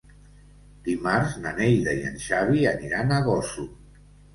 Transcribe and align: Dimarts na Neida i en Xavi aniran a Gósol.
Dimarts 0.87 1.37
na 1.45 1.53
Neida 1.61 1.95
i 2.01 2.03
en 2.11 2.19
Xavi 2.27 2.67
aniran 2.75 3.19
a 3.19 3.25
Gósol. 3.33 3.75